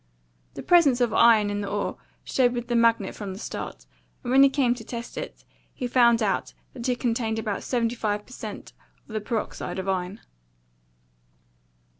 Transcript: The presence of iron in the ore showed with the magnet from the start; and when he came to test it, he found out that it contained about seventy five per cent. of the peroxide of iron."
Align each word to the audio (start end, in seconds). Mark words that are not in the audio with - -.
The 0.55 0.63
presence 0.63 0.99
of 0.99 1.13
iron 1.13 1.51
in 1.51 1.61
the 1.61 1.69
ore 1.69 1.95
showed 2.23 2.53
with 2.53 2.69
the 2.69 2.75
magnet 2.75 3.13
from 3.13 3.33
the 3.33 3.39
start; 3.39 3.85
and 4.23 4.31
when 4.31 4.41
he 4.41 4.49
came 4.49 4.73
to 4.73 4.83
test 4.83 5.15
it, 5.15 5.45
he 5.75 5.85
found 5.85 6.23
out 6.23 6.55
that 6.73 6.89
it 6.89 6.99
contained 6.99 7.37
about 7.37 7.61
seventy 7.61 7.93
five 7.93 8.25
per 8.25 8.31
cent. 8.33 8.73
of 9.07 9.13
the 9.13 9.21
peroxide 9.21 9.77
of 9.77 9.87
iron." 9.87 10.19